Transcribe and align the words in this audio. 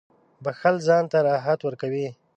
•بښل 0.43 0.75
ځان 0.87 1.03
ته 1.11 1.17
راحت 1.27 1.59
ورکوي. 1.63 2.07